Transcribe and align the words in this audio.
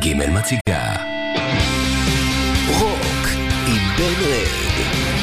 ג' 0.00 0.14
מציגה. 0.14 0.96
רוק 2.78 3.26
עם 3.66 3.82
בן 3.98 4.14
רד 4.24 5.15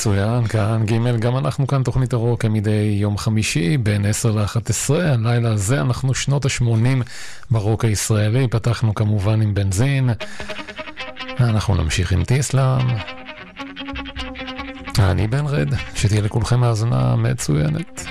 מצוין, 0.00 0.46
כאן 0.46 0.86
ג', 0.86 1.20
גם 1.20 1.36
אנחנו 1.36 1.66
כאן 1.66 1.82
תוכנית 1.82 2.12
הרוק 2.12 2.42
כמדי 2.42 2.96
יום 3.00 3.18
חמישי 3.18 3.76
בין 3.76 4.06
10 4.06 4.30
ל-11, 4.32 4.94
הלילה 4.94 5.52
הזה 5.52 5.80
אנחנו 5.80 6.14
שנות 6.14 6.44
ה-80 6.44 7.04
ברוק 7.50 7.84
הישראלי, 7.84 8.48
פתחנו 8.48 8.94
כמובן 8.94 9.42
עם 9.42 9.54
בנזין, 9.54 10.10
אנחנו 11.40 11.74
נמשיך 11.74 12.12
עם 12.12 12.24
טיסלאם. 12.24 12.86
אני 14.98 15.28
בן 15.28 15.46
רד, 15.46 15.68
שתהיה 15.94 16.20
לכולכם 16.20 16.62
האזנה 16.62 17.16
מצוינת. 17.16 18.04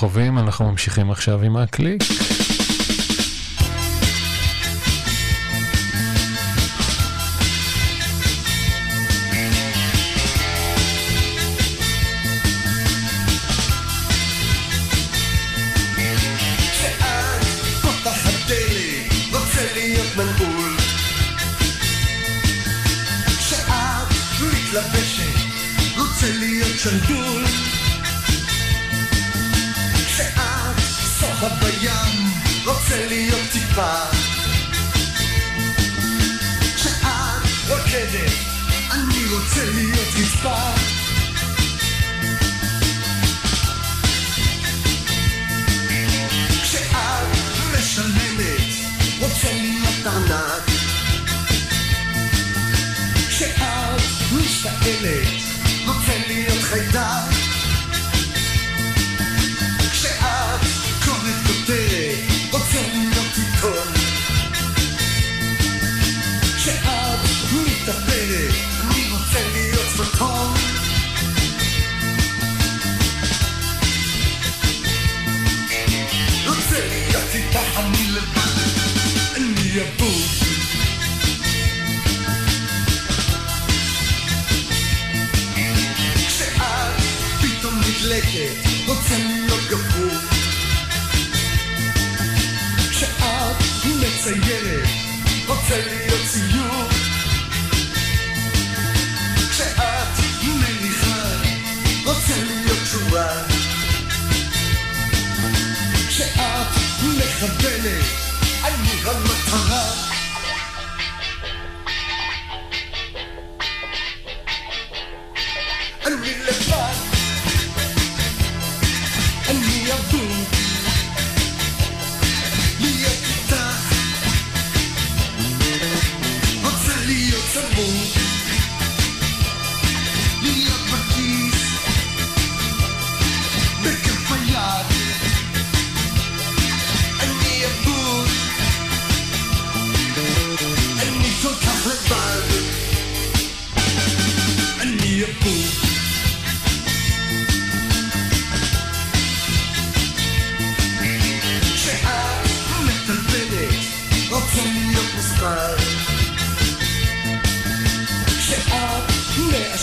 כוכבים, 0.00 0.38
אנחנו 0.38 0.70
ממשיכים 0.70 1.10
עכשיו 1.10 1.42
עם 1.42 1.56
הקליק. 1.56 2.02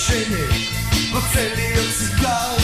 השני 0.08 0.64
רוצה 1.12 1.54
להיות 1.56 1.94
סיגר. 1.98 2.56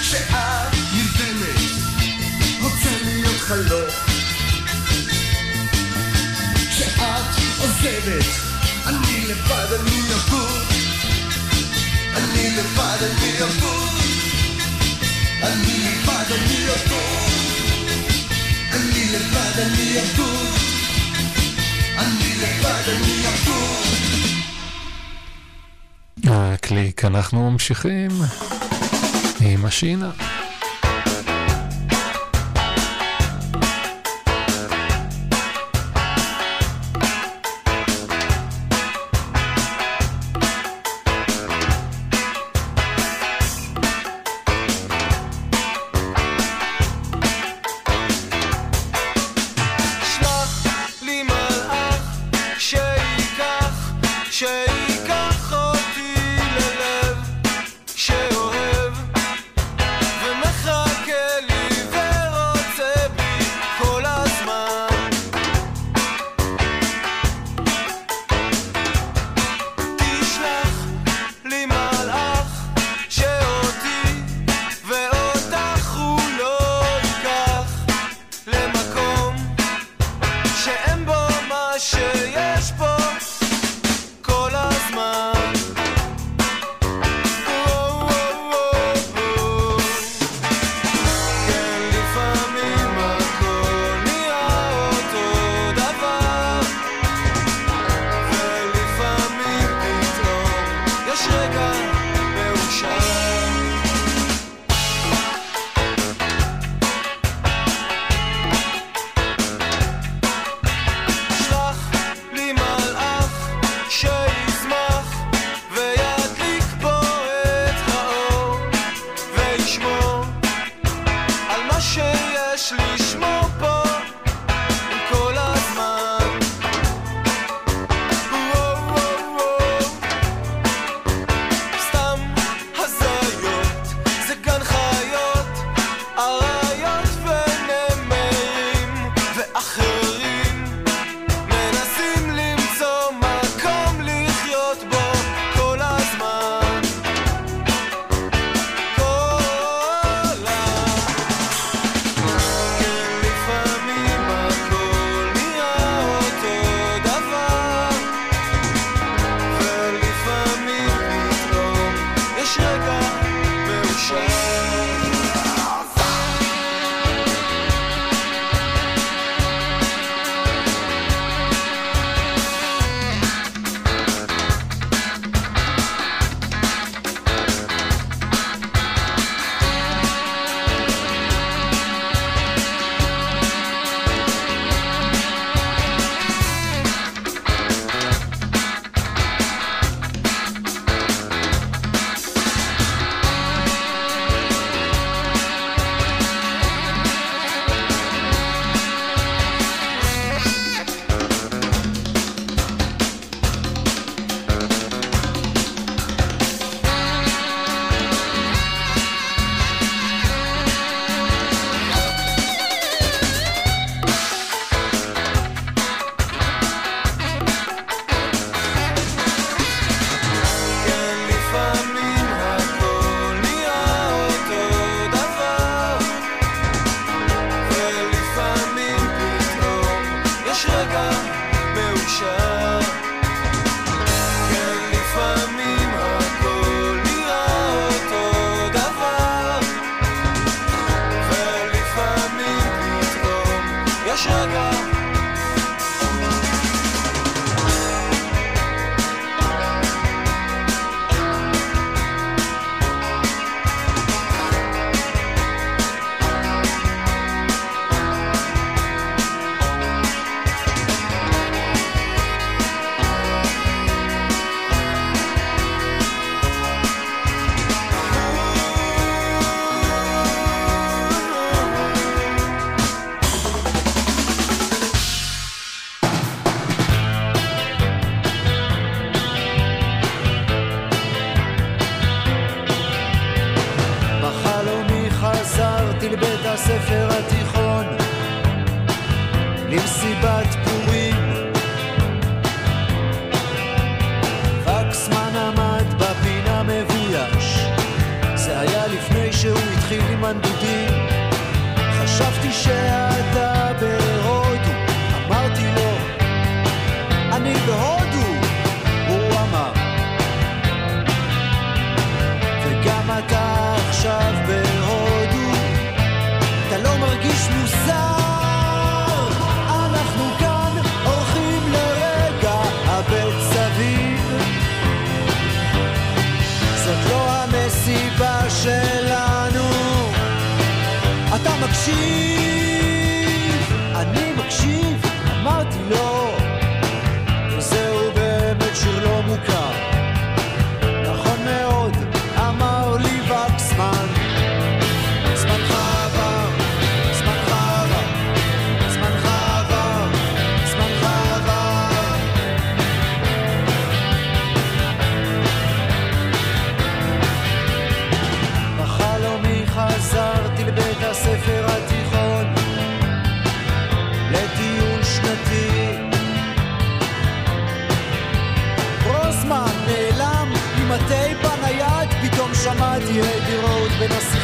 כשאת 0.00 0.30
נרדמת 0.92 1.60
רוצה 2.60 2.90
להיות 3.04 3.40
חלום. 3.40 3.88
כשאת 6.70 7.00
עוזבת 7.58 8.24
אני 8.86 9.26
לבד 9.26 9.72
אני 9.80 10.00
אבוד 10.14 10.66
אני 12.16 12.50
לבד 12.56 12.98
אני 13.02 13.42
אבוד 13.42 14.00
אני 15.42 15.78
לבד 15.84 16.32
אני 16.32 16.66
אבוד 16.70 17.30
אני 18.72 19.12
לבד 19.12 19.58
אני 19.58 20.00
אבוד 20.00 20.54
אני 21.98 22.34
לבד 22.36 22.88
אני 22.88 23.26
אבוד 23.28 24.09
קליק, 26.70 27.04
אנחנו 27.04 27.50
ממשיכים 27.50 28.10
עם 29.40 29.64
השינה. 29.64 30.29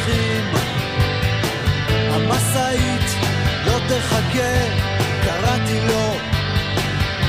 דרכים. 0.06 0.44
המשאית 2.10 3.16
לא 3.66 3.78
תחכה, 3.88 4.52
קראתי 5.24 5.80
לו, 5.80 6.14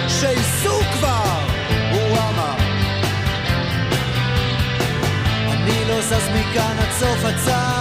שייסעו 0.08 0.80
כבר, 0.94 1.40
הוא 1.92 2.18
אמר. 2.18 2.56
אני 5.52 5.86
לא 5.88 6.02
זז 6.02 6.30
מכאן 6.30 6.76
עד 6.80 6.92
סוף 6.92 7.26
הצעד 7.26 7.77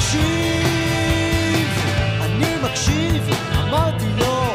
מקשיב, 0.00 1.68
אני 2.20 2.54
מקשיב, 2.62 3.30
אמרתי 3.62 4.06
לא, 4.18 4.54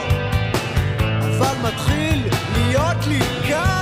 אבל 0.99 1.69
מתחיל 1.69 2.27
להיות 2.55 3.07
לי 3.07 3.19
קל. 3.47 3.74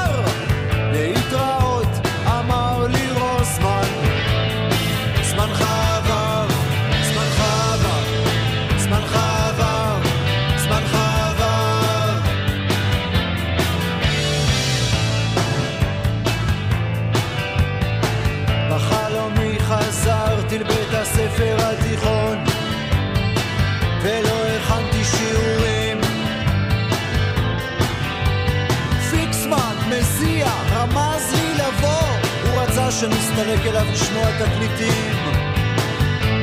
שנסתלק 33.00 33.66
אליו 33.66 33.86
לשמוע 33.92 34.26
תקליטים. 34.40 35.16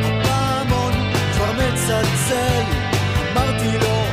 הפעמון 0.04 0.92
כבר 1.32 1.52
מצלצל, 1.52 2.62
אמרתי 3.32 3.78
לו 3.78 4.04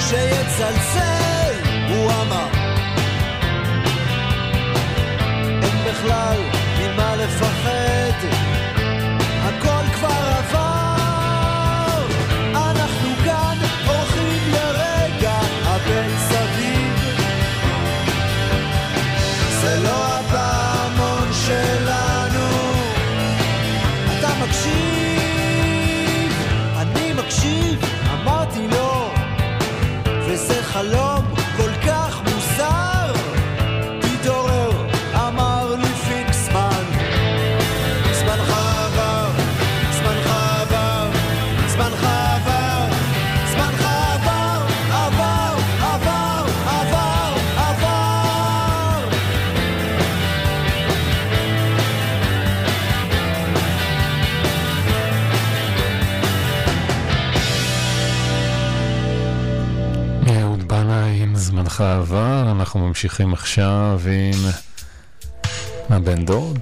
שיצלצל, 0.00 1.54
הוא 1.88 2.12
אמר. 2.12 2.48
אין 5.62 5.84
בכלל 5.90 6.38
ממה 6.78 7.16
לפחד 7.16 8.28
העבר, 62.14 62.52
אנחנו 62.52 62.88
ממשיכים 62.88 63.32
עכשיו 63.32 64.00
עם 64.06 64.50
הבן 65.90 66.24
דוד. 66.24 66.58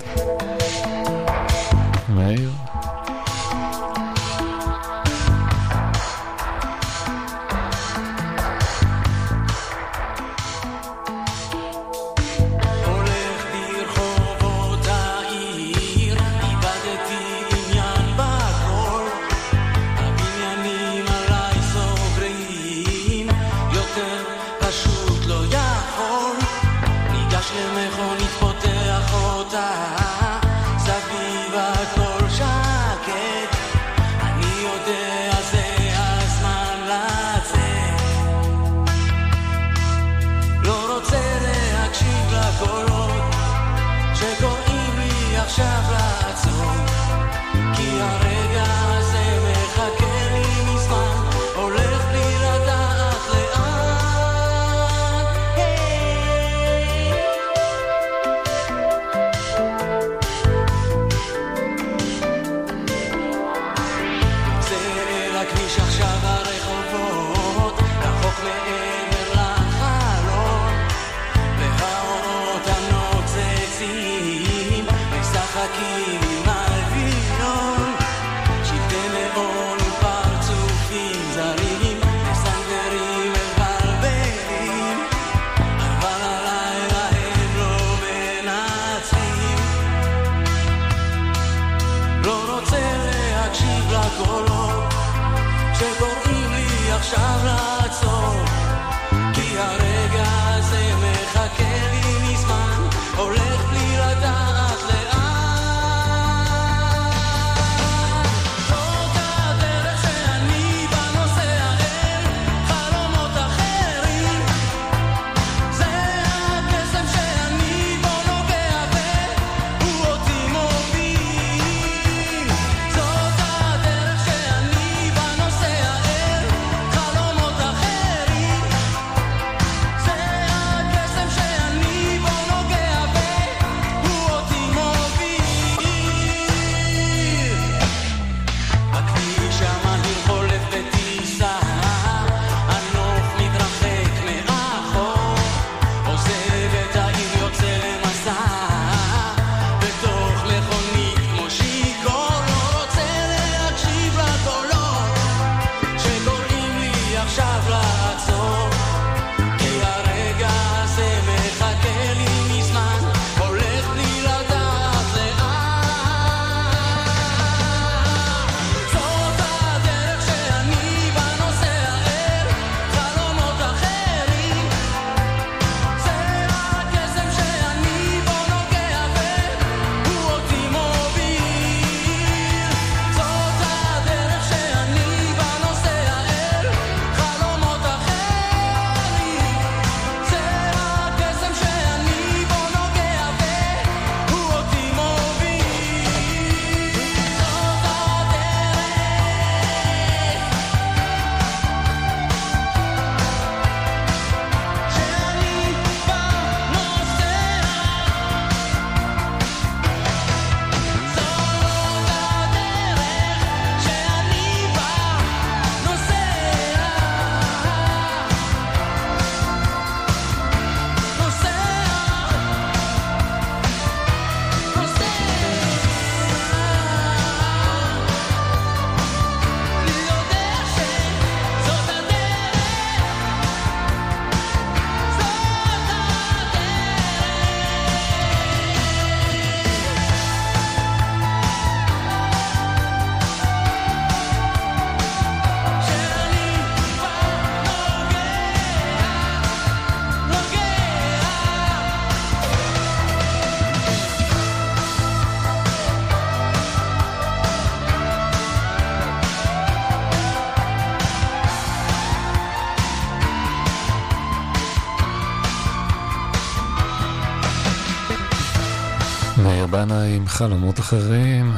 דנה 269.84 270.02
עם 270.04 270.28
חלומות 270.28 270.80
אחרים. 270.80 271.52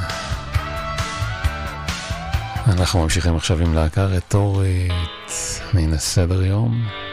אנחנו 2.67 3.03
ממשיכים 3.03 3.37
עכשיו 3.37 3.61
עם 3.61 3.75
להקה 3.75 4.05
רטורית 4.05 5.33
מן 5.75 5.93
הסדר 5.93 6.43
יום. 6.43 7.04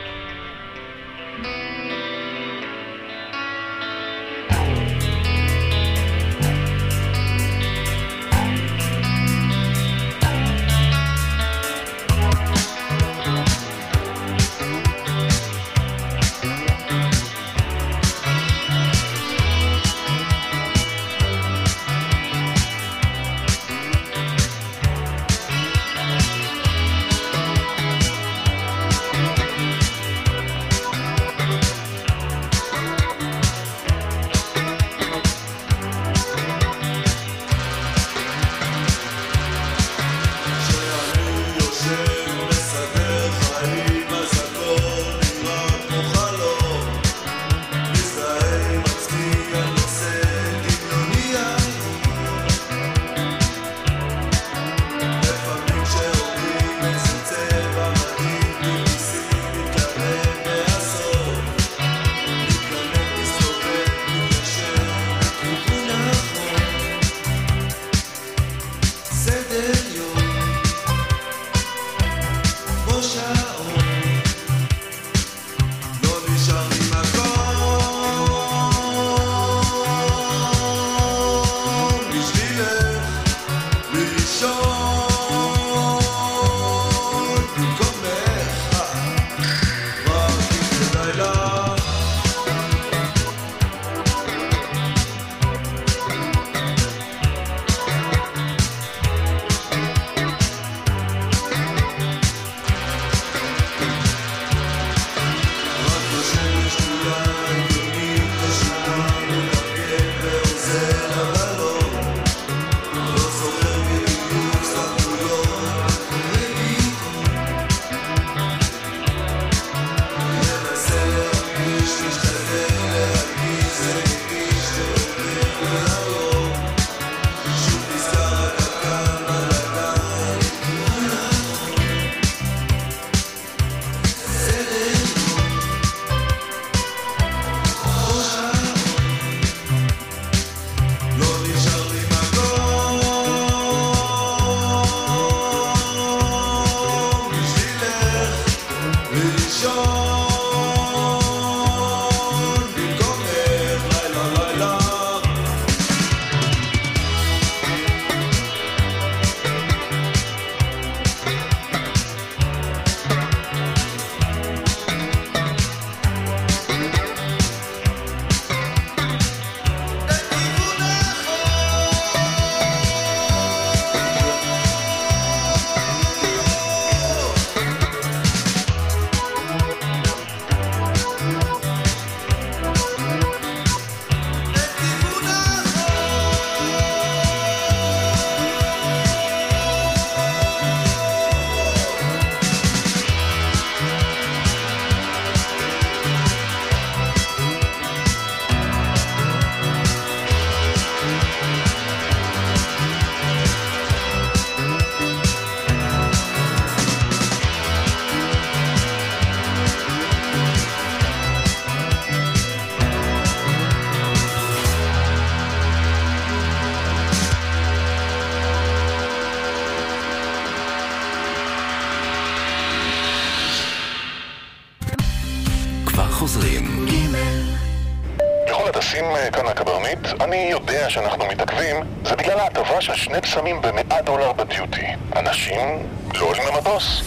יודע 230.68 230.90
שאנחנו 230.90 231.26
מתעכבים, 231.28 231.76
זה 232.06 232.16
בגלל 232.16 232.40
ההטבה 232.40 232.82
של 232.82 232.96
שני 232.96 233.20
בשמים 233.22 233.62
במאה 233.62 234.02
דולר 234.02 234.32
בדיוטי. 234.32 234.86
אנשים 235.16 235.88
לא 236.14 236.26
עולים 236.26 236.44
למטוס. 236.48 237.02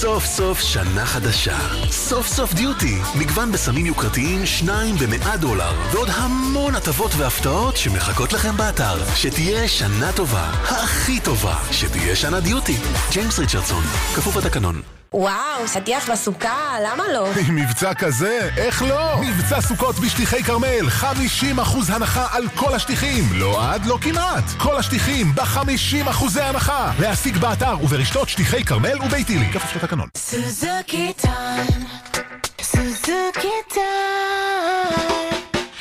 סוף 0.00 0.24
סוף 0.24 0.60
שנה 0.60 1.06
חדשה. 1.06 1.58
סוף 1.90 2.26
סוף 2.26 2.54
דיוטי. 2.54 2.98
מגוון 3.14 3.52
בסמים 3.52 3.86
יוקרתיים, 3.86 4.46
שניים 4.46 4.94
במאה 4.96 5.36
דולר. 5.36 5.72
ועוד 5.92 6.08
המון 6.12 6.74
הטבות 6.74 7.10
והפתעות 7.16 7.76
שמחכות 7.76 8.32
לכם 8.32 8.56
באתר. 8.56 9.14
שתהיה 9.14 9.68
שנה 9.68 10.12
טובה. 10.12 10.50
הכי 10.64 11.20
טובה. 11.20 11.56
שתהיה 11.70 12.16
שנה 12.16 12.40
דיוטי. 12.40 12.76
ג'יימס 13.10 13.38
ריצ'רדסון. 13.38 13.82
כפוף 14.14 14.36
לתקנון. 14.36 14.82
וואו, 15.14 15.68
שטיח 15.68 16.10
בסוכה, 16.10 16.76
למה 16.86 17.04
לא? 17.12 17.28
עם 17.48 17.56
מבצע 17.56 17.94
כזה, 17.94 18.48
איך 18.56 18.82
לא? 18.82 19.20
מבצע 19.20 19.60
סוכות 19.60 19.98
בשטיחי 19.98 20.42
כרמל, 20.42 20.88
50% 21.00 21.04
הנחה 21.88 22.26
על 22.30 22.48
כל 22.54 22.74
השטיחים. 22.74 23.24
לא 23.32 23.72
עד, 23.72 23.86
לא 23.86 23.98
כמעט. 24.00 24.44
כל 24.58 24.76
השטיחים 24.76 25.34
ב-50% 25.34 26.40
הנחה. 26.40 26.92
להשיג 27.00 27.36
באתר 27.36 27.76
וברשתות 27.82 28.28
שטיחי 28.28 28.64
כרמל 28.64 29.02
וביתילי. 29.02 29.52
כפוף 29.52 29.72
לתקנון. 29.88 30.08
Suzuki 30.16 31.26
time, 31.26 31.84
Suzuki 32.60 33.74
time. 33.74 35.34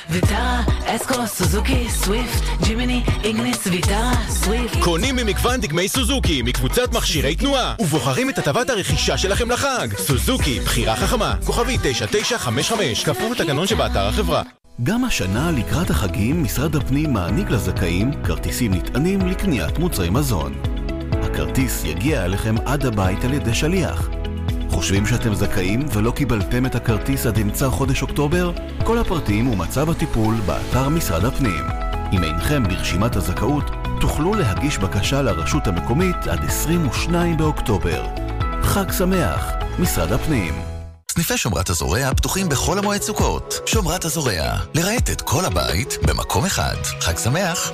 ויטרה, 0.10 0.62
אסקו, 0.86 1.28
סוזוקי, 1.28 1.90
סוויפט, 1.90 2.44
ג'ימיני, 2.64 3.04
איגניס, 3.24 3.68
ויטרה, 3.68 4.12
סוויפט. 4.30 4.78
קונים 4.84 5.16
ממגוון 5.16 5.62
דגמי 5.62 5.88
סוזוקי 5.88 6.42
מקבוצת 6.42 6.94
מכשירי 6.94 7.36
תנועה 7.36 7.76
ובוחרים 7.80 8.30
את 8.30 8.38
הטבת 8.38 8.70
הרכישה 8.70 9.18
שלכם 9.18 9.52
לחג. 9.52 9.88
סוזוקי, 9.98 10.60
בחירה 10.60 10.96
חכמה, 10.96 11.36
כוכבי 11.46 11.78
9955, 11.84 13.04
כפוף 13.06 13.32
לתקנון 13.32 13.68
שבאתר 13.68 14.08
החברה. 14.08 14.44
גם 14.84 15.06
השנה 15.06 15.52
לקראת 15.52 15.90
החגים 15.90 16.44
משרד 16.44 16.76
הפנים 16.76 17.14
מעניק 17.14 17.50
לזכאים 17.50 18.24
כרטיסים 18.24 18.74
נטענים 18.74 19.28
לקניית 19.28 19.80
מוצרי 19.80 20.10
מזון. 20.10 20.54
הכרטיס 21.38 21.84
יגיע 21.84 22.26
אליכם 22.26 22.56
עד 22.66 22.86
הבית 22.86 23.24
על 23.24 23.34
ידי 23.34 23.54
שליח. 23.54 24.10
חושבים 24.70 25.06
שאתם 25.06 25.34
זכאים 25.36 25.86
ולא 25.94 26.12
קיבלתם 26.12 26.66
את 26.66 26.76
הכרטיס 26.76 27.26
עד 27.26 27.40
אמצע 27.40 27.70
חודש 27.70 28.02
אוקטובר? 28.02 28.52
כל 28.84 28.98
הפרטים 28.98 29.48
ומצב 29.48 29.90
הטיפול 29.90 30.36
באתר 30.46 30.90
משרד 30.90 31.26
הפנים. 31.26 31.66
אם 32.14 32.24
אינכם 32.24 32.64
ברשימת 32.64 33.16
הזכאות, 33.16 33.64
תוכלו 34.02 34.34
להגיש 34.34 34.78
בקשה 34.78 35.22
לרשות 35.22 35.68
המקומית 35.68 36.28
עד 36.28 36.46
22 36.46 37.38
באוקטובר. 37.38 38.06
חג 38.62 38.92
שמח, 38.92 39.52
משרד 39.80 40.12
הפנים. 40.12 40.54
סניפי 41.12 41.38
שומרת 41.38 41.70
הזורע 41.70 42.14
פתוחים 42.14 42.50
בחול 42.50 42.80
המועד 42.80 43.02
סוכות. 43.02 43.60
שומרת 43.66 44.06
הזורע, 44.06 44.58
לרהט 44.76 45.10
את 45.10 45.22
כל 45.22 45.46
הבית 45.46 45.98
במקום 46.08 46.46
אחד. 46.46 46.76
חג 47.02 47.18
שמח. 47.18 47.72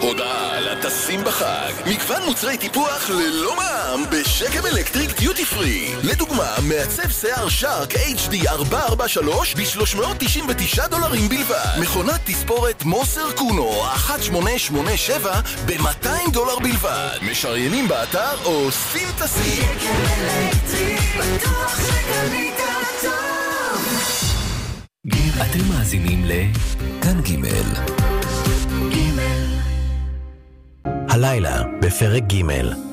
הודעה 0.00 0.56
על 0.56 0.68
הטסים 0.68 1.24
בחג. 1.24 1.72
מגוון 1.86 2.22
מוצרי 2.26 2.58
טיפוח 2.58 3.10
ללא 3.10 3.56
מע"מ 3.56 4.04
בשקם 4.10 4.66
אלקטריק 4.66 5.18
דיוטי 5.18 5.44
פרי. 5.44 5.94
לדוגמה, 6.02 6.54
מעצב 6.62 7.08
שיער 7.10 7.48
שרק 7.48 7.94
HD 7.94 8.48
443 8.48 9.54
ב-399 9.54 10.88
דולרים 10.88 11.28
בלבד. 11.28 11.80
מכונת 11.80 12.20
תספורת 12.24 12.84
מוסר 12.84 13.32
קונו 13.32 13.82
1887 13.94 15.40
ב-200 15.66 16.30
דולר 16.32 16.58
בלבד. 16.58 17.18
משריינים 17.22 17.88
באתר 17.88 18.44
או 18.44 18.72
שים 18.72 19.08
טסים. 19.18 19.68
אתם 25.40 25.68
מאזינים 25.68 26.24
לכאן 26.24 27.20
ג' 27.20 28.15
הלילה, 31.16 31.62
בפרק 31.82 32.22
ג', 32.22 32.42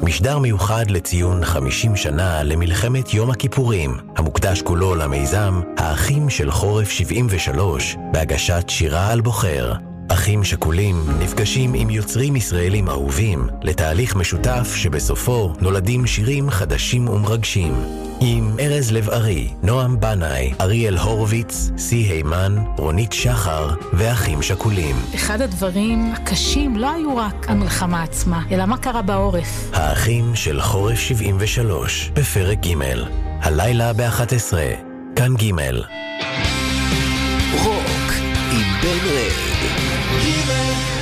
משדר 0.02 0.40
מיוחד 0.40 0.86
לציון 0.92 1.46
50 1.46 1.96
שנה 1.96 2.44
למלחמת 2.44 3.14
יום 3.14 3.32
הכיפורים, 3.32 3.98
המוקדש 4.16 4.62
כולו 4.62 4.96
למיזם 4.96 5.62
האחים 5.78 6.30
של 6.30 6.52
חורף 6.52 6.90
73, 6.90 7.96
בהגשת 8.12 8.66
שירה 8.68 9.12
על 9.12 9.22
בוחר. 9.22 9.93
אחים 10.14 10.44
שכולים 10.44 11.06
נפגשים 11.20 11.74
עם 11.74 11.90
יוצרים 11.90 12.36
ישראלים 12.36 12.90
אהובים 12.90 13.48
לתהליך 13.62 14.16
משותף 14.16 14.74
שבסופו 14.76 15.54
נולדים 15.62 16.08
שירים 16.08 16.50
חדשים 16.50 17.08
ומרגשים. 17.08 17.74
עם 18.22 18.56
ארז 18.60 18.92
לב-ארי, 18.92 19.54
נועם 19.64 20.00
בנאי, 20.00 20.54
אריאל 20.62 20.98
הורוביץ, 20.98 21.72
סי 21.78 21.96
הימן, 21.96 22.56
רונית 22.78 23.14
שחר 23.14 23.70
ואחים 23.94 24.42
שכולים. 24.42 24.96
אחד 25.16 25.42
הדברים 25.42 26.12
הקשים 26.14 26.78
לא 26.78 26.92
היו 26.92 27.18
רק 27.18 27.50
המלחמה 27.50 28.04
עצמה, 28.04 28.44
אלא 28.52 28.66
מה 28.66 28.78
קרה 28.78 29.02
בעורף. 29.02 29.72
האחים 29.74 30.36
של 30.36 30.62
חורף 30.62 31.00
73, 31.00 32.12
בפרק 32.14 32.60
ג', 32.68 32.76
הלילה 33.42 33.94
ב-11, 33.94 34.54
כאן 35.16 35.36
ג'. 35.36 35.52
רוק 37.64 38.12
עם 38.52 38.82
בן 38.82 39.10
רד. 39.10 39.53
Even 40.26 40.93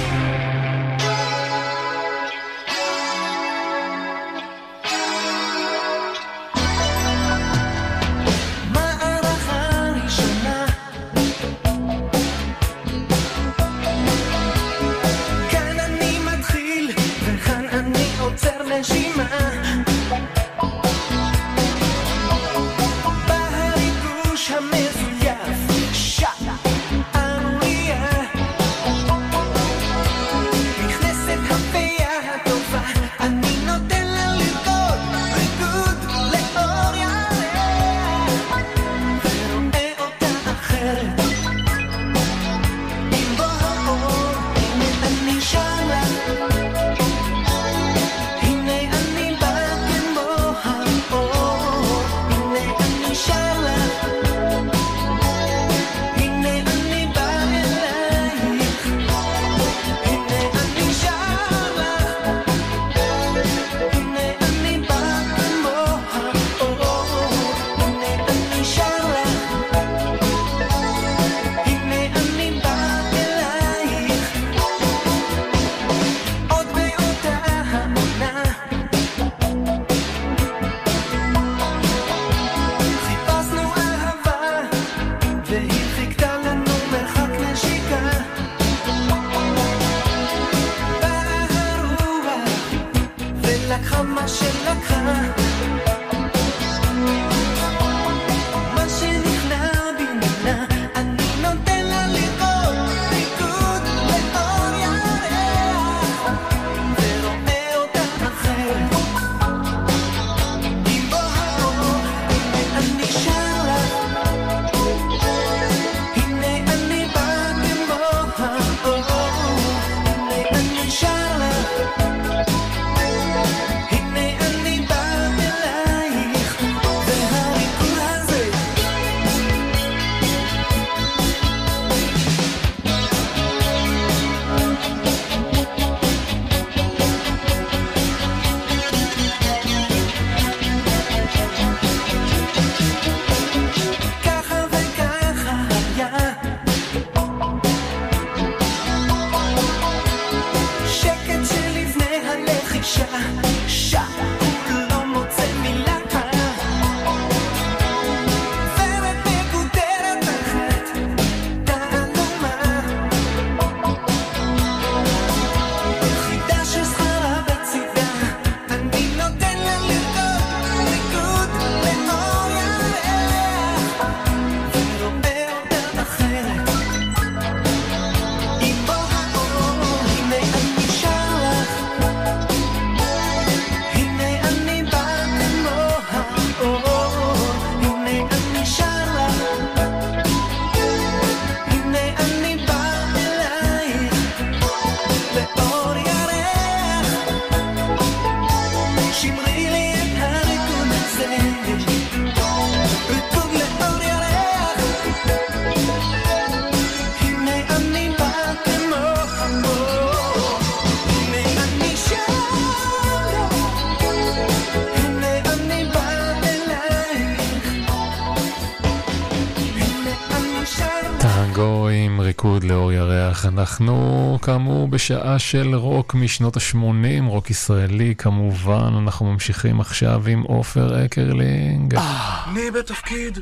אנחנו 223.53 224.39
כאמור 224.41 224.87
בשעה 224.87 225.39
של 225.39 225.75
רוק 225.75 226.13
משנות 226.15 226.57
ה-80, 226.57 227.23
רוק 227.27 227.49
ישראלי 227.49 228.15
כמובן. 228.17 228.93
אנחנו 229.03 229.25
ממשיכים 229.25 229.81
עכשיו 229.81 230.27
עם 230.27 230.41
עופר 230.41 231.05
אקרלינג. 231.05 231.95
אני 231.95 232.71
בתפקיד, 232.71 233.39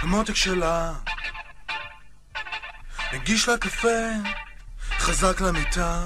המותק 0.00 0.34
שלה. 0.34 0.92
מגיש 3.12 3.48
לה 3.48 3.58
קפה, 3.58 3.98
חזק 4.98 5.40
למיטה. 5.40 6.02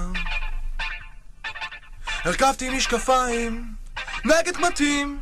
הרכבתי 2.25 2.71
משקפיים, 2.71 3.75
נגד 4.25 4.57
קמטים. 4.57 5.21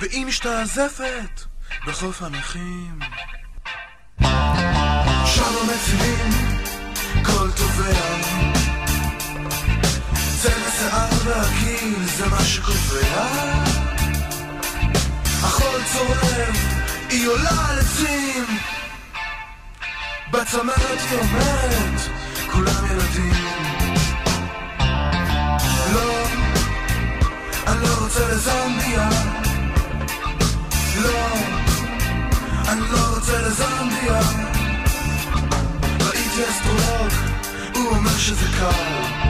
והיא 0.00 0.26
משתעזפת 0.26 1.40
בחוף 1.86 2.22
הנכים. 2.22 2.98
שקובע. 12.54 13.26
החול 15.42 15.80
צורם, 15.92 16.52
היא 17.10 17.28
עולה 17.28 17.50
על 17.68 17.78
עצים. 17.78 18.44
בצמרת 20.30 21.00
היא 21.10 21.18
אומרת, 21.18 22.00
כולם 22.52 22.86
ילדים. 22.90 23.34
לא, 25.94 26.26
אני 27.66 27.80
לא 27.82 27.94
רוצה 28.00 28.28
לזמביה. 28.28 29.08
לא, 31.02 31.26
אני 32.68 32.80
לא 32.80 33.14
רוצה 33.14 33.38
לזמביה. 33.38 34.20
ראיתי 36.00 36.50
אסטרולוג, 36.50 37.12
הוא 37.74 37.88
אומר 37.88 38.16
שזה 38.18 38.46
קל. 38.58 39.24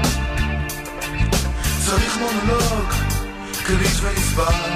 צריך 1.87 2.19
מונולוג, 2.19 3.04
קליט 3.67 4.01
ונסבל. 4.01 4.73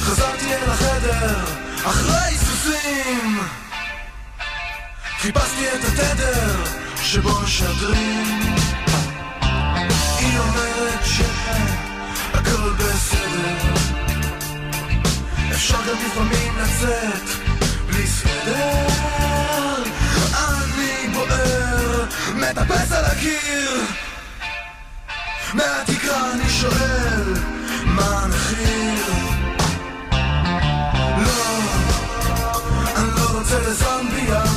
חזרתי 0.00 0.54
אל 0.54 0.70
החדר, 0.70 1.44
אחרי 1.84 2.38
סוסים. 2.38 3.38
חיפשתי 5.18 5.68
את 5.68 5.84
התדר 5.84 6.64
שבו 7.02 7.40
משדרים. 7.40 8.54
היא 10.18 10.38
אומרת 10.38 11.04
שהכל 11.04 12.72
בסדר. 12.78 13.74
אפשר 15.50 15.78
גם 15.88 15.96
לפעמים 16.06 16.58
לצאת 16.58 17.28
בלי 17.86 18.06
סדר. 18.06 18.86
אני 20.34 21.08
בוער, 21.14 22.04
מטפס 22.34 22.92
על 22.92 23.04
הקיר. 23.04 24.07
מהתקרה 25.54 26.32
אני 26.32 26.48
שואל, 26.48 27.34
מה 27.84 28.22
המחיר? 28.22 29.12
לא, 31.18 31.58
אני 32.96 33.10
לא 33.16 33.38
רוצה 33.38 33.58
לזמביה. 33.58 34.47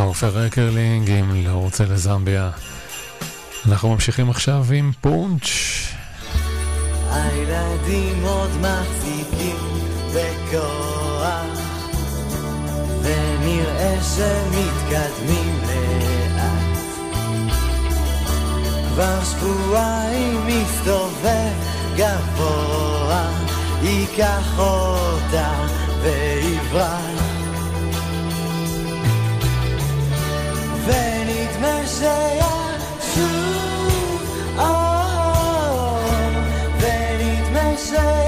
עופר 0.00 0.46
אקרלינג 0.46 1.10
עם 1.10 1.44
לא 1.44 1.50
רוצה 1.50 1.84
לזמביה. 1.84 2.50
אנחנו 3.68 3.92
ממשיכים 3.92 4.30
עכשיו 4.30 4.66
עם 4.72 4.92
פונץ'. 5.00 5.48
הילדים 7.10 8.24
עוד 8.24 8.50
מחזיקים 8.60 9.56
בכוח 10.14 11.60
ונראה 13.02 13.96
שמתקדמים 14.02 15.60
לאט 15.62 16.78
כבר 18.94 19.24
שבועיים 19.24 20.46
מסתובב 20.46 21.52
גבוה 21.96 23.30
ייקח 23.82 24.58
אותה 24.58 25.52
ויברח 26.02 27.21
ונדמה 30.86 31.86
שישוב 31.86 33.22
אור 34.58 35.98
ונדמה 36.80 37.76
שישוב 37.78 38.21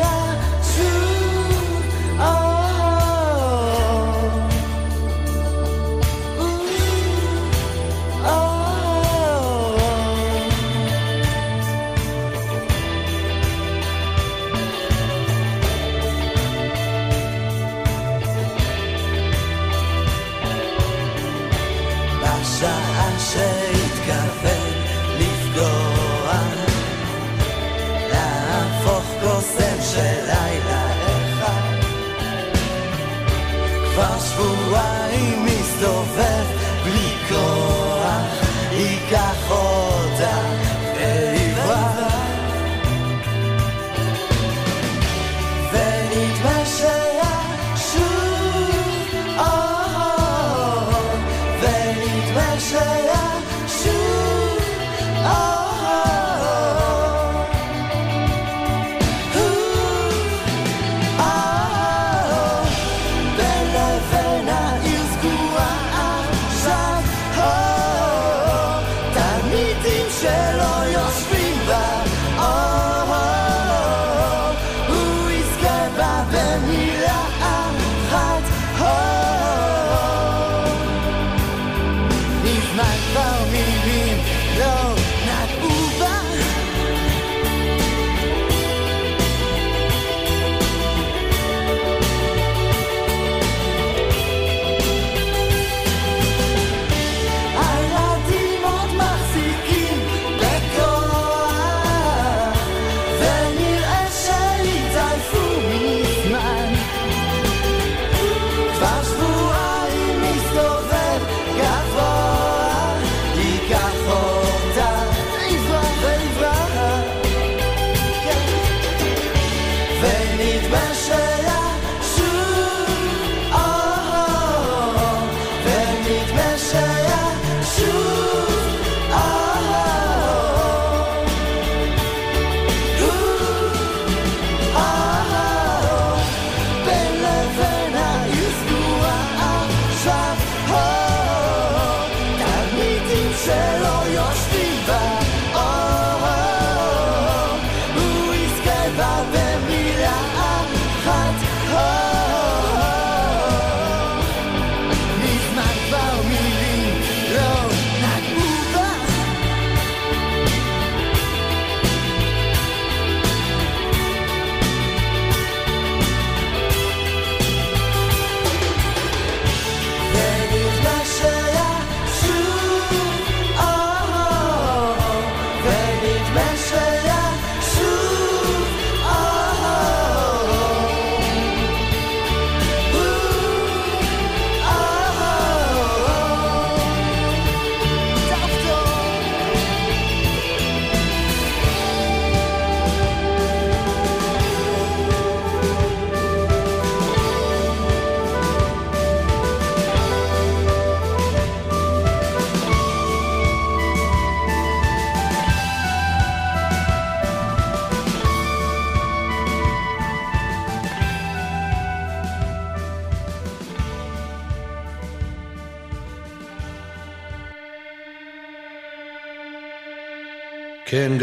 של 29.94 30.00
לילה 30.00 30.86
אחד. 30.92 31.84
כבר 33.94 34.18
שבועיים 34.18 35.46
מסתובב 35.46 36.44
בלי 36.84 37.16
כוח, 37.28 38.44
ייקח 38.72 39.50
אותך. 39.50 40.53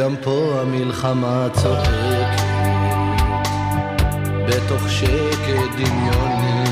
גם 0.01 0.15
פה 0.23 0.53
המלחמה 0.61 1.47
צוחקת, 1.53 2.41
בתוך 4.47 4.89
שקט 4.89 5.71
דמיוני, 5.75 6.65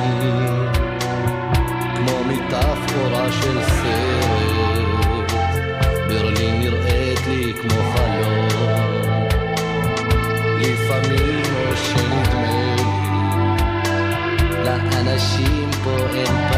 כמו 1.95 2.23
מטאפורה 2.27 3.31
של 3.31 3.61
סרט, 3.63 5.31
ברלין 6.07 6.59
נראית 6.59 7.27
לי 7.27 7.53
כמו 7.61 7.81
חלום, 7.93 9.27
לפעמים 10.59 11.43
או 11.43 11.77
שנדמה 11.77 12.75
לי, 12.75 12.83
לאנשים 14.63 15.69
פה 15.83 15.97
אין... 16.15 16.48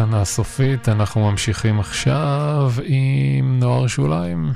עם 0.00 0.06
תחנה 0.06 0.24
סופית, 0.24 0.88
אנחנו 0.88 1.30
ממשיכים 1.30 1.80
עכשיו 1.80 2.72
עם 2.84 3.58
נוער 3.60 3.86
שוליים, 3.86 4.52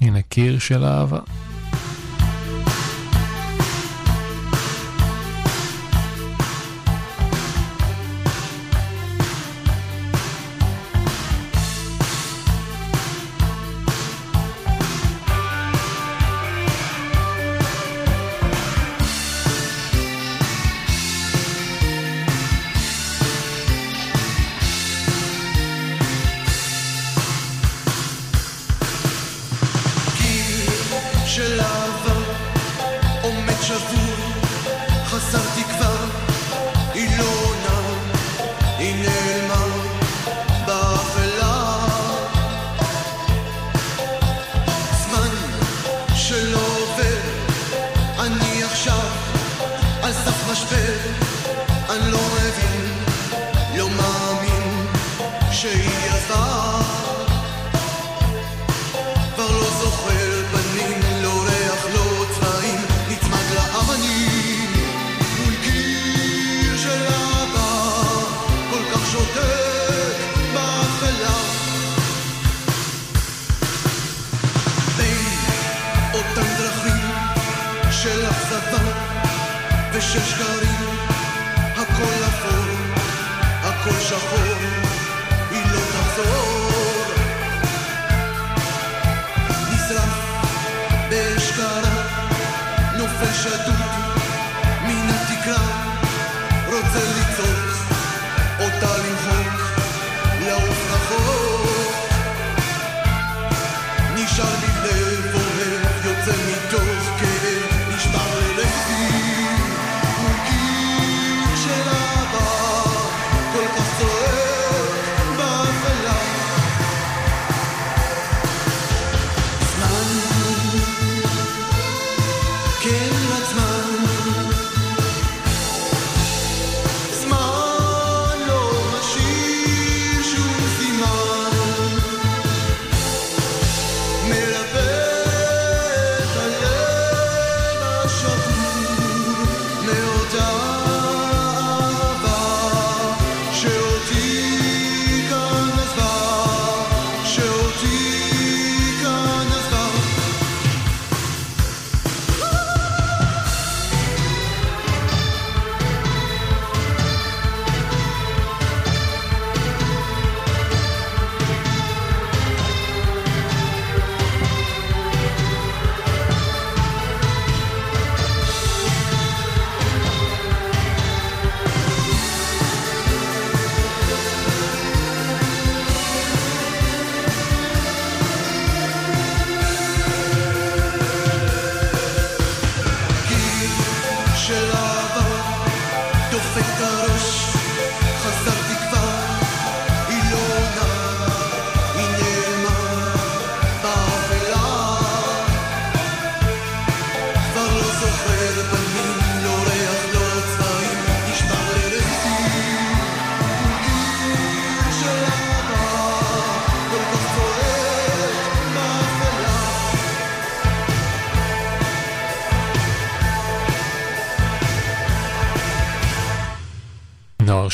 הנה 0.00 0.22
קיר 0.22 0.58
של 0.58 0.84
אהבה. 0.84 1.20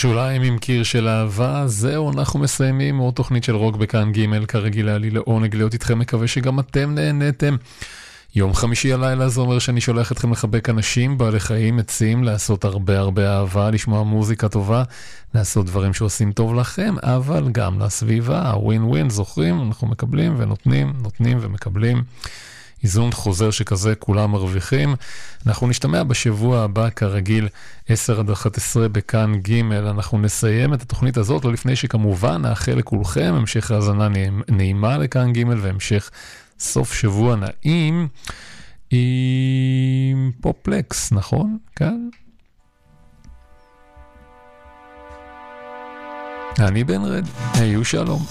שוליים 0.00 0.42
עם 0.42 0.58
קיר 0.58 0.82
של 0.82 1.08
אהבה, 1.08 1.62
זהו, 1.66 2.12
אנחנו 2.12 2.40
מסיימים 2.40 2.98
עוד 2.98 3.14
תוכנית 3.14 3.44
של 3.44 3.56
רוק 3.56 3.76
בכאן 3.76 4.12
ג', 4.12 4.44
כרגיל 4.44 4.88
היה 4.88 4.98
לי 4.98 5.10
לעונג 5.10 5.54
להיות 5.54 5.74
איתכם, 5.74 5.98
מקווה 5.98 6.28
שגם 6.28 6.60
אתם 6.60 6.94
נהנתם. 6.94 7.56
יום 8.34 8.54
חמישי 8.54 8.92
הלילה 8.92 9.28
זה 9.28 9.40
אומר 9.40 9.58
שאני 9.58 9.80
שולח 9.80 10.12
אתכם 10.12 10.32
לחבק 10.32 10.68
אנשים, 10.68 11.18
בעלי 11.18 11.40
חיים, 11.40 11.78
עצים, 11.78 12.24
לעשות 12.24 12.64
הרבה 12.64 12.98
הרבה 12.98 13.36
אהבה, 13.36 13.70
לשמוע 13.70 14.02
מוזיקה 14.02 14.48
טובה, 14.48 14.82
לעשות 15.34 15.66
דברים 15.66 15.94
שעושים 15.94 16.32
טוב 16.32 16.54
לכם, 16.54 16.94
אבל 17.02 17.48
גם 17.52 17.80
לסביבה, 17.80 18.52
ווין 18.56 18.84
ווין, 18.84 19.10
זוכרים? 19.10 19.62
אנחנו 19.62 19.86
מקבלים 19.86 20.34
ונותנים, 20.38 20.92
נותנים 21.02 21.38
ומקבלים. 21.40 22.02
איזון 22.82 23.12
חוזר 23.12 23.50
שכזה, 23.50 23.94
כולם 23.94 24.30
מרוויחים. 24.30 24.94
אנחנו 25.46 25.66
נשתמע 25.66 26.02
בשבוע 26.02 26.60
הבא, 26.60 26.90
כרגיל, 26.90 27.48
10 27.88 28.20
עד 28.20 28.30
11 28.30 28.88
בכאן 28.88 29.40
ג'. 29.40 29.72
אנחנו 29.72 30.18
נסיים 30.18 30.74
את 30.74 30.82
התוכנית 30.82 31.16
הזאת, 31.16 31.44
לא 31.44 31.52
לפני 31.52 31.76
שכמובן 31.76 32.42
נאחל 32.42 32.72
לכולכם 32.72 33.34
המשך 33.36 33.70
האזנה 33.70 34.08
נעימה 34.48 34.98
לכאן 34.98 35.32
ג' 35.32 35.44
והמשך 35.62 36.10
סוף 36.58 36.94
שבוע 36.94 37.36
נעים 37.36 38.08
עם 38.90 40.30
פופלקס, 40.40 41.12
נכון? 41.12 41.58
כן? 41.76 42.08
אני 46.58 46.84
בן 46.84 47.04
רד, 47.04 47.24
היו 47.54 47.84
שלום, 47.84 48.22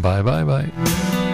ביי 0.00 0.22
ביי 0.22 0.44
ביי. 0.44 1.31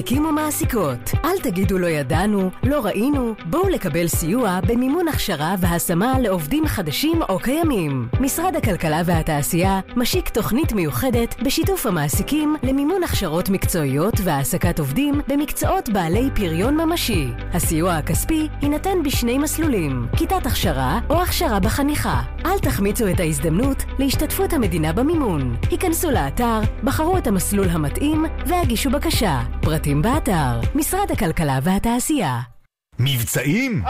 מעסיקים 0.00 0.24
ומעסיקות, 0.24 1.10
אל 1.24 1.40
תגידו 1.42 1.78
לא 1.78 1.86
ידענו, 1.86 2.50
לא 2.62 2.80
ראינו, 2.86 3.34
בואו 3.44 3.68
לקבל 3.68 4.08
סיוע 4.08 4.60
במימון 4.66 5.08
הכשרה 5.08 5.54
והשמה 5.58 6.18
לעובדים 6.18 6.66
חדשים 6.66 7.22
או 7.22 7.38
קיימים. 7.38 8.08
משרד 8.20 8.56
הכלכלה 8.56 9.02
והתעשייה 9.04 9.80
משיק 9.96 10.28
תוכנית 10.28 10.72
מיוחדת 10.72 11.42
בשיתוף 11.42 11.86
המעסיקים 11.86 12.56
למימון 12.62 13.02
הכשרות 13.02 13.48
מקצועיות 13.48 14.14
והעסקת 14.24 14.78
עובדים 14.78 15.20
במקצועות 15.28 15.88
בעלי 15.88 16.28
פריון 16.34 16.76
ממשי. 16.76 17.28
הסיוע 17.54 17.94
הכספי 17.94 18.48
יינתן 18.62 19.02
בשני 19.04 19.38
מסלולים, 19.38 20.06
כיתת 20.16 20.46
הכשרה 20.46 21.00
או 21.10 21.22
הכשרה 21.22 21.60
בחניכה. 21.60 22.20
אל 22.50 22.58
תחמיצו 22.58 23.08
את 23.08 23.20
ההזדמנות 23.20 23.84
להשתתפות 23.98 24.52
המדינה 24.52 24.92
במימון. 24.92 25.56
היכנסו 25.70 26.10
לאתר, 26.10 26.60
בחרו 26.84 27.18
את 27.18 27.26
המסלול 27.26 27.68
המתאים 27.68 28.26
והגישו 28.46 28.90
בקשה. 28.90 29.40
פרטים 29.62 30.02
באתר, 30.02 30.60
משרד 30.74 31.10
הכלכלה 31.12 31.58
והתעשייה. 31.62 32.40
מבצעים? 32.98 33.82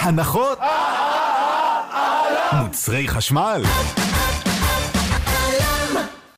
הנחות? 0.00 0.58
מוצרי 2.52 3.08
חשמל? 3.08 3.62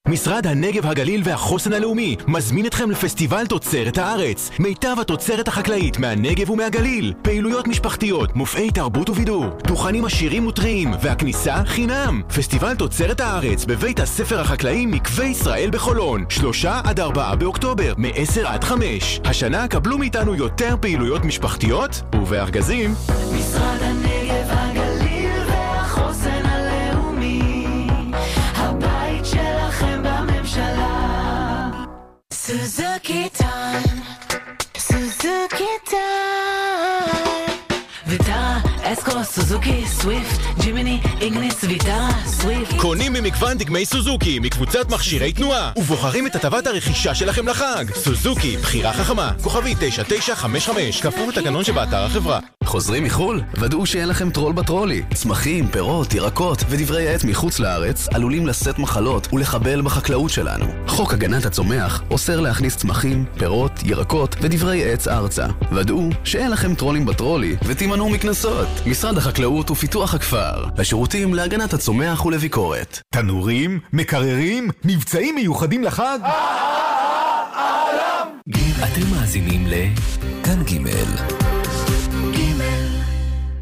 משרד 0.09 0.46
הנגב, 0.46 0.86
הגליל 0.86 1.22
והחוסן 1.24 1.72
הלאומי 1.72 2.16
מזמין 2.28 2.66
אתכם 2.66 2.90
לפסטיבל 2.90 3.46
תוצרת 3.46 3.98
הארץ. 3.98 4.50
מיטב 4.59 4.96
התוצרת 5.00 5.48
החקלאית 5.48 5.98
מהנגב 5.98 6.50
ומהגליל. 6.50 7.14
פעילויות 7.22 7.68
משפחתיות, 7.68 8.36
מופעי 8.36 8.70
תרבות 8.70 9.11
ובידור, 9.11 9.44
דוכנים 9.66 10.04
עשירים 10.04 10.46
וטריים, 10.46 10.90
והכניסה 11.02 11.57
חינם. 11.64 12.22
פסטיבל 12.36 12.74
תוצרת 12.74 13.20
הארץ 13.20 13.64
בבית 13.64 14.00
הספר 14.00 14.40
החקלאי 14.40 14.86
מקווה 14.86 15.24
ישראל 15.24 15.70
בחולון. 15.70 16.24
שלושה 16.28 16.80
עד 16.84 17.00
ארבעה 17.00 17.36
באוקטובר, 17.36 17.92
מ-10 17.96 18.46
עד 18.46 18.64
5. 18.64 19.20
השנה 19.24 19.68
קבלו 19.68 19.98
מאיתנו 19.98 20.34
יותר 20.34 20.76
פעילויות 20.80 21.24
משפחתיות 21.24 22.02
ובארגזים. 22.14 22.94
משרד 23.38 23.82
הנגב, 23.82 24.25
סוזוקי 32.47 33.28
time, 33.28 34.02
סוזוקי 34.78 35.64
time. 35.84 36.65
אסקו, 38.93 39.24
סוזוקי, 39.24 39.87
סוויפט, 39.87 40.41
ג'ימיני, 40.61 41.01
איגניס, 41.20 41.64
ויטרה, 41.64 42.11
סוויפט. 42.26 42.74
קונים 42.80 43.12
ממגוון 43.12 43.59
דגמי 43.59 43.84
סוזוקי 43.87 44.39
מקבוצת 44.39 44.91
מכשירי 44.91 45.32
תנועה 45.32 45.72
ובוחרים 45.76 46.26
את 46.26 46.37
הטבת 46.37 46.66
הרכישה 46.66 47.14
שלכם 47.14 47.49
לחג. 47.49 47.84
סוזוקי, 47.95 48.57
בחירה 48.57 48.93
חכמה, 48.93 49.32
כוכבית 49.42 49.74
9955, 49.80 51.01
כפוף 51.01 51.28
לתקנון 51.28 51.64
שבאתר 51.64 52.05
החברה. 52.05 52.41
חוזרים 52.64 53.05
מחו"ל? 53.05 53.43
ודאו 53.59 53.87
שאין 53.87 54.09
לכם 54.09 54.30
טרול 54.30 54.53
בטרולי. 54.53 55.03
צמחים, 55.14 55.68
פירות, 55.68 56.14
ירקות 56.14 56.64
ודברי 56.68 57.09
עץ 57.09 57.24
מחוץ 57.24 57.59
לארץ 57.59 58.09
עלולים 58.14 58.47
לשאת 58.47 58.78
מחלות 58.78 59.28
ולחבל 59.32 59.82
בחקלאות 59.82 60.30
שלנו. 60.30 60.66
חוק 60.87 61.12
הגנת 61.12 61.47
הצומח 61.47 62.03
אוסר 62.11 62.41
להכניס 62.41 62.76
צמחים, 62.76 63.24
פירות, 63.39 63.72
ירקות 63.84 64.37
ודברי 64.41 64.93
עץ 64.93 65.09
ארצה. 65.09 65.47
ודאו 65.72 66.09
שאין 66.24 66.51
לכם 66.51 66.74
טרולים 66.74 67.07
בטרולי 67.07 67.57
ותימנעו 67.66 68.09
מקנסות. 68.09 68.75
משרד 68.86 69.18
החקלאות 69.18 69.70
ופיתוח 69.70 70.14
הכפר. 70.14 70.64
השירותים 70.78 71.34
להגנת 71.34 71.74
הצומח 71.74 72.26
ולביקורת. 72.26 73.00
תנורים? 73.10 73.80
מקררים? 73.92 74.70
מבצעים 74.84 75.34
מיוחדים 75.34 75.84
לחג? 75.84 76.18
אתם 78.78 79.10
מאזינים 79.14 79.66
ל... 79.66 79.74
כאן 80.44 80.62
ג' 80.62 81.45